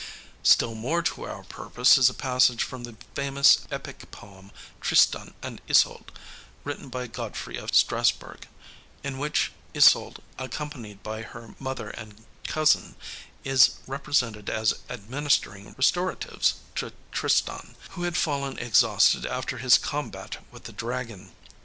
[0.41, 5.61] Still more to our purpose is a passage from the famous epic poem, Tristan and
[5.69, 6.11] Isolde,
[6.63, 8.47] written by Godfrey of Strasburg,
[9.03, 12.95] in which Isolde, accompanied by her mother and cousin,
[13.43, 20.63] is represented as administering restoratives to Tristan, who had fallen exhausted after his combat with
[20.63, 21.31] the dragon.